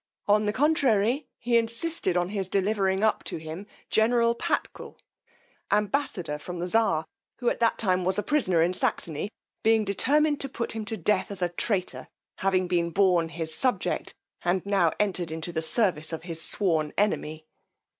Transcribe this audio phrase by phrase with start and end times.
[0.27, 4.97] On the contrary, he insisted on his delivering up to him general Patkul,
[5.71, 7.05] ambassador from the czar,
[7.37, 9.29] who at that time was a prisoner in Saxony,
[9.61, 14.15] being determined to put him to death as a traitor, having been born his subject,
[14.43, 17.45] and now entered into the service of his sworn enemy.